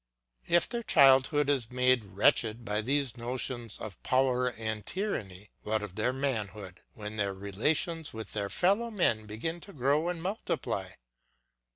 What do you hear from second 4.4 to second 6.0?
and tyranny, what of